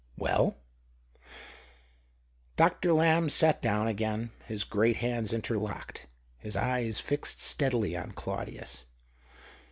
"Well?" 0.31 0.57
Doctor 2.57 2.91
Lamb 2.91 3.29
sat 3.29 3.61
down 3.61 3.85
afyain, 3.85 4.31
his 4.47 4.63
o 4.63 4.75
rcat 4.75 4.95
hands 4.95 5.31
interlocked, 5.31 6.07
his 6.39 6.55
eyes 6.55 6.99
fixed 6.99 7.39
steadily 7.39 7.95
on 7.95 8.13
Claudius. 8.13 8.87